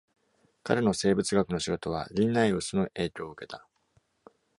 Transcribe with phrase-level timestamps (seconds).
[0.63, 3.67] 彼の生物学の仕事は Linnaeus の影響を受けた。